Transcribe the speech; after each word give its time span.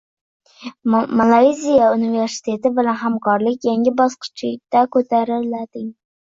Malayziya 1.19 1.89
universiteti 1.97 2.71
bilan 2.79 2.97
hamkorlik 3.03 3.69
yangi 3.71 3.95
bosqichga 4.03 4.83
ko‘tarilading 4.97 5.87